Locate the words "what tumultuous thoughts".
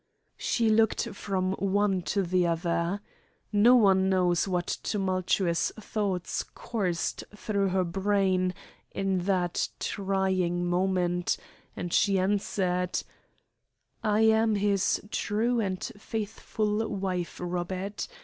4.47-6.41